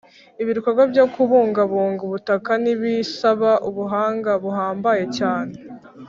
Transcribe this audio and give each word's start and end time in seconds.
ibikorwa 0.41 0.83
byo 0.91 1.05
kubungabunga 1.13 1.99
ubutaka 2.07 2.51
ntibisaba 2.61 3.51
ubuhanga 3.69 4.31
buhambaye 4.43 5.05
cyane 5.19 5.53